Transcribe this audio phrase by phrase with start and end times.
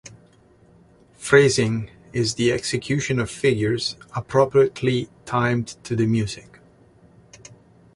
[1.13, 6.57] "Phrasing" is the execution of figures appropriately timed to the music.